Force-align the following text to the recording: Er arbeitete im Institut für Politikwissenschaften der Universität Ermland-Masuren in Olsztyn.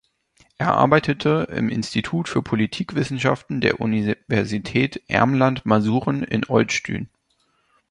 Er 0.57 0.73
arbeitete 0.73 1.47
im 1.51 1.69
Institut 1.69 2.27
für 2.27 2.41
Politikwissenschaften 2.41 3.61
der 3.61 3.79
Universität 3.81 4.99
Ermland-Masuren 5.07 6.23
in 6.23 6.41
Olsztyn. 6.49 7.07